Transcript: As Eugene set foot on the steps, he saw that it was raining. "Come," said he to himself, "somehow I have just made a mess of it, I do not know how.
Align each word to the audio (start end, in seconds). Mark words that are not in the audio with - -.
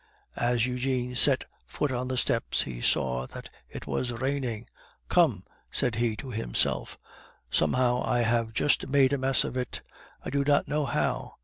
As 0.35 0.65
Eugene 0.65 1.13
set 1.13 1.43
foot 1.67 1.91
on 1.91 2.07
the 2.07 2.17
steps, 2.17 2.63
he 2.63 2.81
saw 2.81 3.27
that 3.27 3.51
it 3.69 3.85
was 3.85 4.11
raining. 4.11 4.67
"Come," 5.09 5.43
said 5.69 5.93
he 5.97 6.15
to 6.15 6.31
himself, 6.31 6.97
"somehow 7.51 8.01
I 8.03 8.21
have 8.21 8.51
just 8.51 8.87
made 8.87 9.13
a 9.13 9.19
mess 9.19 9.43
of 9.43 9.55
it, 9.55 9.81
I 10.25 10.31
do 10.31 10.43
not 10.43 10.67
know 10.67 10.87
how. 10.87 11.35